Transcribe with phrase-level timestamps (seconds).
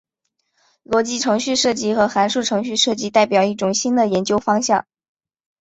[0.83, 4.87] 逻辑程序设计和函数程序设计代表一种新的研究方向。